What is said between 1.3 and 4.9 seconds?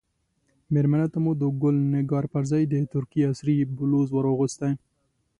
د ګل نګار پر ځای د ترکیې عصري بلوز ور اغوستی.